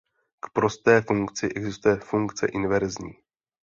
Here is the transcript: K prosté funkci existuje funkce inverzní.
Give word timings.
K 0.39 0.49
prosté 0.49 1.01
funkci 1.01 1.49
existuje 1.55 1.95
funkce 1.95 2.47
inverzní. 2.47 3.11